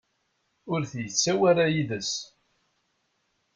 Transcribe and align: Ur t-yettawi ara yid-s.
Ur 0.71 0.81
t-yettawi 0.91 1.45
ara 1.49 1.65
yid-s. 1.73 2.11